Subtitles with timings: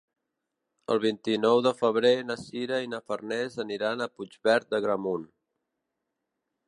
[0.93, 5.29] El vint-i-nou de febrer na Sira i na Farners aniran a Puigverd d'Agramunt.